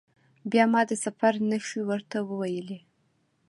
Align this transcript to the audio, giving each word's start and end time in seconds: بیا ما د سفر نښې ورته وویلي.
بیا 0.51 0.65
ما 0.71 0.81
د 0.89 0.91
سفر 1.05 1.33
نښې 1.49 1.81
ورته 1.89 2.17
وویلي. 2.29 2.79